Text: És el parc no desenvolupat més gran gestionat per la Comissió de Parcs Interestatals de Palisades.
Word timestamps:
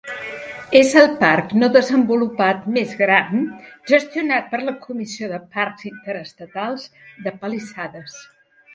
És 0.77 0.93
el 1.01 1.11
parc 1.19 1.51
no 1.63 1.69
desenvolupat 1.75 2.65
més 2.79 2.95
gran 3.03 3.45
gestionat 3.93 4.51
per 4.55 4.63
la 4.65 4.77
Comissió 4.89 5.33
de 5.37 5.43
Parcs 5.55 5.89
Interestatals 5.95 6.93
de 7.29 7.39
Palisades. 7.45 8.23